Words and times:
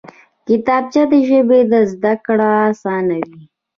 کتابچه 0.47 1.03
د 1.11 1.13
ژبې 1.27 1.59
زده 1.91 2.13
کړه 2.25 2.49
اسانوي 2.71 3.41